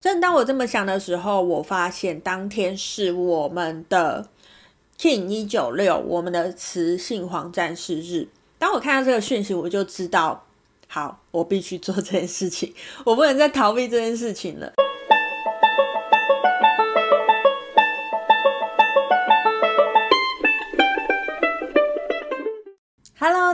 [0.00, 4.26] 正当我这么想的时候，我发现当天是我们的
[4.98, 8.28] King 一九六，我们的雌性黄战士日。
[8.58, 10.46] 当我看到这个讯息，我就知道，
[10.88, 12.74] 好，我必须做这件事情，
[13.04, 14.72] 我不能再逃避这件事情了。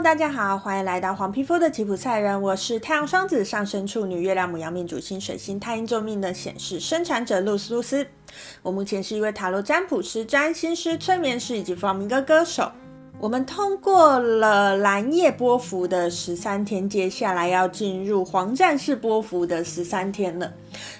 [0.07, 2.41] 大家好，欢迎来到黄皮肤的吉普赛人。
[2.41, 8.07] 我是太阳双子上升处女、月亮母羊命主星水星太阴救命的显示生产者露丝露丝。
[8.61, 12.71] 我目前是一位塔罗占卜师、占星师、催眠师以及放明哥歌手。
[13.19, 20.53] 我们通过了蓝夜波幅的十三天，接下来要进入黄战士波幅的十三天了。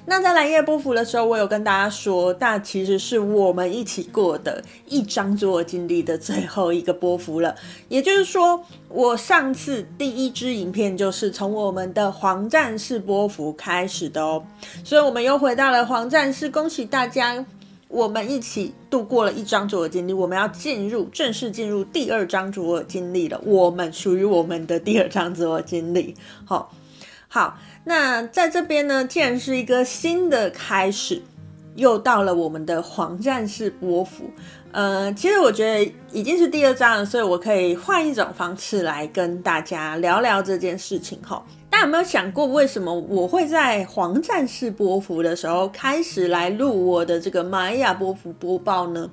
[0.05, 7.55] 那在蓝夜波幅的时候，我有跟大家说，那其实是我们一起过的一张左耳经历的最后一个波幅了。
[7.87, 14.43] 也就是说，我上次第一支影片就是从我们的黄战士波幅开始的哦，
[14.83, 17.45] 所以我们又回到了黄战士，恭喜大家。
[17.89, 23.39] 我们一起度过了一张左耳经历，我们要进入正式进入第二张左耳经历了。
[23.45, 26.13] 我们属于我们的第二张左耳经历。
[26.45, 26.73] 好，
[27.27, 31.21] 好，那在这边呢，既然是一个新的开始，
[31.75, 34.29] 又到了我们的黄战士波服。
[34.73, 41.17] 呃，其实我觉得已经是第二张了，所以我可以换一种方式来跟大家聊聊这件事情。
[41.23, 41.43] 哈。
[41.77, 49.07] 大家有没有想过，为什么我会在黄战士波符的时候开始来录我的这个玛雅波幅播报呢？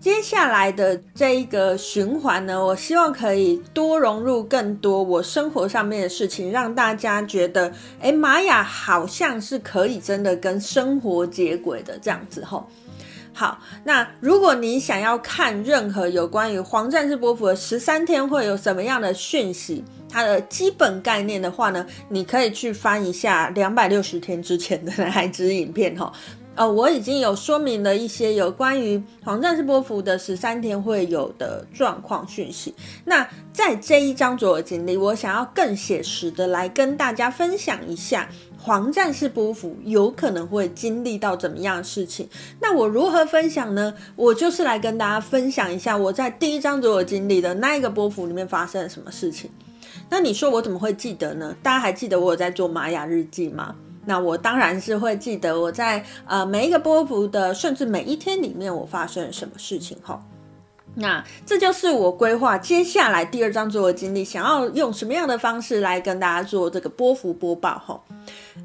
[0.00, 12.66] 接下来的这一个循环呢，我希望可以多融入更多我生活上面的事情，让大家觉得，诶，玛雅好像是可以真的跟生活接轨的这样子吼。
[13.34, 26.12] 好，那如果你想要看任何有关于黄战士波符的十三天会有什么样的讯息，它的基本概念的话呢，你可以去翻一下两百六十天之前的那一支影片哈。
[26.54, 32.74] 呃，我已经有说明了一些有关于黄战士波幅的十三天会有的状况讯息。
[33.06, 38.28] 那在这一张左耳经历，我想要更写实的来跟大家分享一下。
[38.58, 42.28] 黄战士波幅有可能会经历到怎么样的事情？
[42.60, 43.94] 那我如何分享呢？
[44.14, 49.50] 我就是来跟大家分享一下我在第一张左耳经历的那一个波幅里面发生了什么事情。
[50.10, 51.54] 那你说我怎么会记得呢？
[51.62, 53.74] 大家还记得我有在做玛雅日记吗？
[54.04, 60.22] 那我当然是会记得我在呃每一个波幅的，甚至每一天里面我发生了什么事情哈。
[60.94, 67.98] 那这就是我规划接下来第二张做的经历，想要用什么样的方式来跟大家做这个波幅播报哈。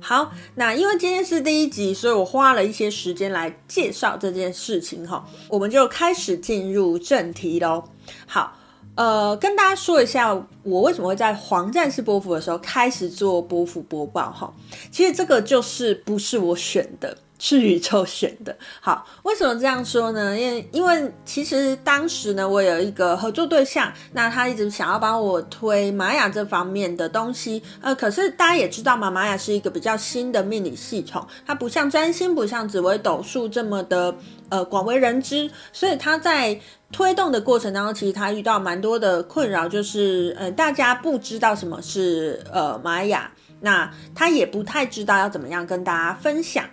[0.01, 5.25] 好，那因为今天是第一集，所以我花了一些时间来介绍这件事情哈。
[5.47, 7.81] 我们就开始进入正题喽。
[8.25, 8.56] 好，
[8.97, 14.51] 呃，跟大家说一下，我为什么会在黄战士波幅的时候开始做波幅播报哈。
[14.91, 17.15] 其实这个就是不是我选的。
[17.39, 18.55] 是宇宙选的。
[18.81, 20.37] 好，为什么这样说呢？
[20.37, 27.61] 因为因为其实当时呢，我有一个合作对象，那他一直想要帮我推玛雅这方面的东西。
[27.81, 34.15] 呃，可是大家也知道嘛，玛雅是一个比较新的命理系统，它不像占星，不像紫微斗数这么的
[34.49, 36.59] 呃广为人知，所以他在
[36.91, 46.65] 推动的过程当中，其实他遇到蛮多的困扰，就是呃大家不知道什么是呃玛雅，那他也不太知道要怎么样跟大家分享。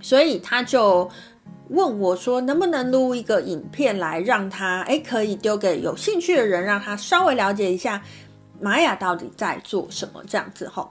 [0.00, 1.10] 所以他就
[1.68, 8.02] 问我说：“能不能录一个影片来让他诶可以丢给有兴趣的人，让他稍微了解一下
[8.60, 10.90] 玛雅到底在做什么这样子吼。”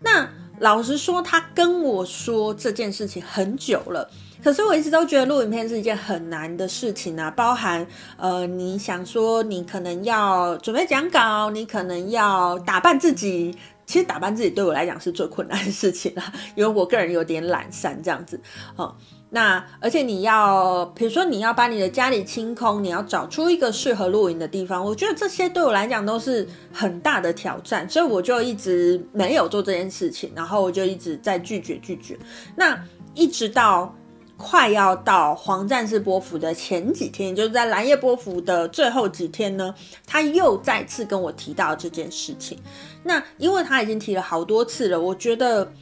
[0.00, 0.28] 那
[0.60, 4.08] 老实说，他跟我说这件事情很久了，
[4.44, 7.86] 可是我一直都觉得录影片是一件很难的事情啊，包含
[8.18, 13.56] 呃，你想说你可能要准备讲稿，你可能要打扮自己。
[13.86, 18.40] 其实打扮自己对我来讲是最困难的事情啦， 因为我个人有点懒散这样子，
[18.74, 18.94] 哦，
[19.30, 32.18] 那而且你要，比如说你要把你的家里清空，你要找出一个适合露营的地方，我觉得这些对我来讲都是很大的挑战，所以我就一直没有做这件事情，然后我就一直在拒绝拒绝，
[32.56, 32.78] 那
[33.14, 33.94] 一直到。
[34.36, 39.74] 快要到黄战士波幅的前几天，就是在蓝夜波幅的最后几天呢，
[40.06, 42.58] 他又再次跟我提到这件事情。
[43.02, 45.72] 那因为他已经提了好多次了，我觉得。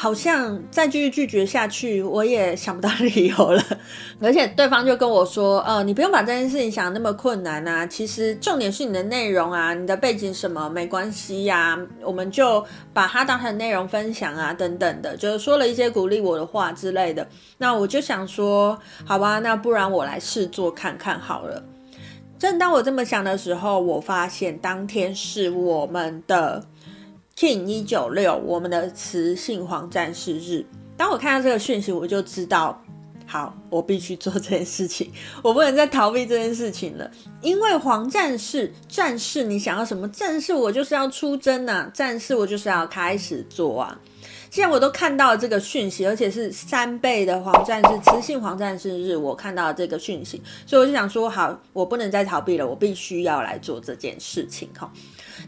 [0.00, 3.60] 好像再继续拒绝下去，我也想不到理由了。
[4.22, 17.26] 而且对方就跟我说：“呃，你不用把这件事情想那么困难啊，其实重点是你的内容啊，你的背景什么没关系呀，我们就把它当成内容分享啊，等等的，就是说了一些鼓励我的话之类的。
[17.58, 21.60] 那我就想说，好吧，那不然我来试做看看好了。
[22.38, 26.62] 正当我这么想的时候，我发现当天是我们的。
[27.38, 30.66] King 一九六，我们的雌性黄战士日。
[30.96, 32.82] 当我看到这个讯息，我就知道。
[33.26, 37.08] 好，我必须做这件事情， 我不能再逃避这件事情了。
[37.40, 40.08] 因为黄战士，战士，你想要什么？
[40.08, 41.90] 战士，我就是要出征呐、啊！
[41.94, 43.96] 战士，我就是要开始做啊！
[44.50, 54.90] 既然我都看到了这个讯息，而且是三倍的黄战士，雌性黄战士日，我看到了这个讯息，所以我就想说，好，我不能再逃避了，我必须要来做这件事情哈。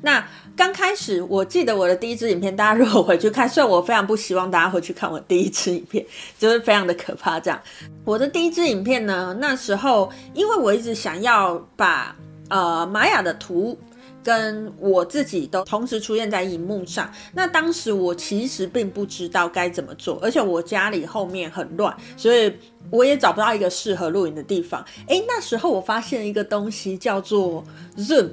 [0.02, 0.26] 那
[0.56, 6.04] 刚开始，我记得我的第一支影片，大家如果回去看，虽然我非常不希望大家回去看我第一支影片，
[6.38, 7.40] 就是非常的可怕。
[7.40, 7.60] 这样，
[8.04, 12.14] 我的第一支影片呢，那时候因为我一直想要把
[12.48, 13.78] 呃玛雅的图
[14.22, 22.54] 跟我自己都同时出现在荧幕上，那当时我其实并不知道该怎么做，而且我家里后面很乱，所以
[22.90, 24.84] 我也找不到一个适合录影的地方。
[25.06, 27.64] 诶，那时候我发现一个东西叫做
[27.96, 28.30] Zoom。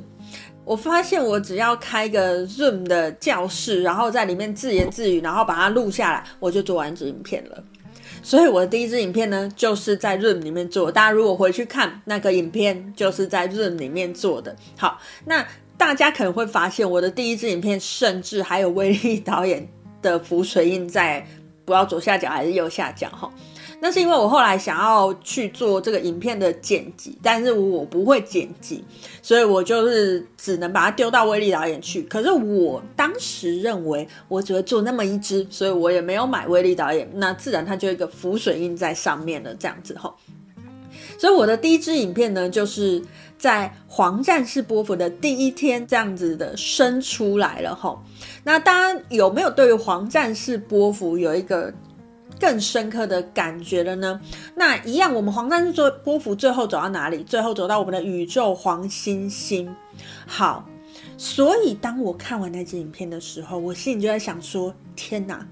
[0.68, 7.64] 我发现我只要开个 Zoom 的教室，然后在里面自言自语，然后把它录下来，我就做完一支影片了。
[8.22, 10.92] 所以我的第一支影片呢，就是在 Zoom 里面做。
[10.92, 14.54] 大家如果回去看那个影片，就是在 Zoom 里面做的。
[14.78, 15.48] 好，那
[15.78, 19.66] 大家可能会发现我的第一支影片，甚至还有威力导演
[20.02, 21.26] 的浮水印在，
[21.64, 23.32] 不知道左下角还是右下角哈。
[23.80, 28.84] 那是因为我后来想要去做这个影片的剪辑，但是我不会剪辑，
[29.22, 32.02] 所以我就是只能把它丢到威力导演去。
[32.04, 40.16] 可是我当时认为我只会做那么一支，所以我也没有买威力导演，那自然它就一个浮水印在上面了，这样子吼。
[41.20, 43.02] 所以我的第一支影片呢，就是
[43.38, 48.02] 在黄战士波符的第一天这样子的生出来了吼。
[48.44, 51.74] 那大家有没有对于黄战士波符有一个
[52.40, 54.20] 更深刻的感觉了呢？
[54.56, 57.24] 那一样，我们黄战士做波幅最后走到哪里？
[57.24, 59.76] 最后走到我们的宇宙黄星星。
[60.26, 60.68] 好，
[61.18, 65.48] 所以当我看完那支影片的时候，我心里就在想说：天哪！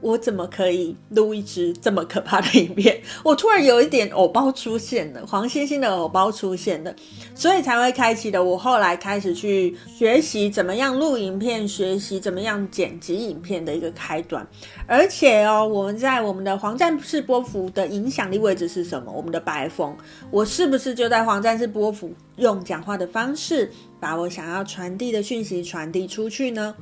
[0.00, 3.00] 我怎么可以录一支这么可怕的影片？
[3.22, 6.94] 我突然有一点偶包出现了，黄星星的偶包出现了，
[7.34, 8.42] 所以才会开启的。
[8.42, 14.46] 我后来开始去学习怎么样录影片，学习怎么样剪辑影片的一个开端。
[14.86, 19.12] 而且哦，我们在我们的黄战士波符的影响力位置是什么？
[19.12, 19.96] 我们的白风，
[20.30, 23.70] 我是不是就在黄战士波符用讲话的方式，
[24.00, 26.74] 把我想要传递的讯息传递出去呢？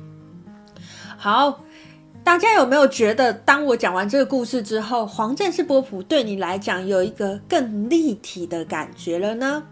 [1.17, 1.65] 好。
[2.29, 9.63] 大家有没有觉得，当我讲完这个故事之后，黄战士波符对你来讲有一个更立体的感觉了呢？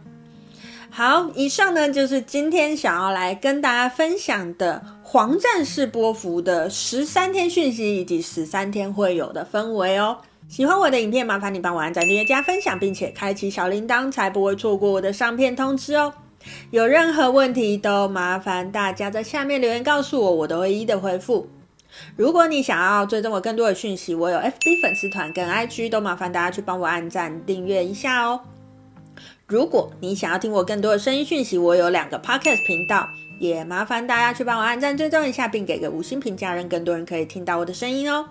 [0.90, 10.18] 好，以上呢就是今天想要来跟大家分享的黄战士波符的十三天讯息以及十三天会有的氛围哦。
[10.50, 16.12] 喜欢我的影片，麻烦你帮我按赞、订阅、加分享，并且开启小铃铛，才不会错过我的上片通知哦。
[16.72, 21.48] 有任何问题都麻烦大家在下面留言告诉我，我都会一一的回复。
[22.16, 28.42] 如果你想要追踪我更多的讯息，我有 FB 粉丝团跟 IG，都麻烦大家去帮我按赞订阅一下哦。
[29.46, 33.10] 如果你想要听我更多的声音讯息，我有两个 Podcast 频道，
[33.40, 38.28] 也麻烦大家去帮我按赞追踪一下，并给个五星评价，让更多人可以听到我的声音哦。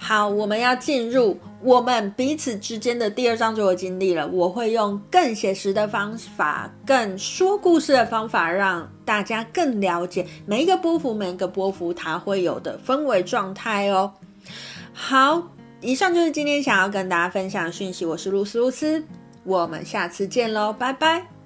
[0.00, 4.26] 好，我们要进入我们彼此之间的第二章，就我经历了。
[4.28, 14.10] 我会用更写实的方法，更说故事的方法，让大家更了解每一个波幅，每一个波幅它会有的氛围状态哦。
[14.92, 15.42] 好，
[15.80, 18.06] 以上就是今天想要跟大家分享的讯息。
[18.06, 19.04] 我是露丝露丝，
[19.42, 21.37] 我们下次见喽，拜拜。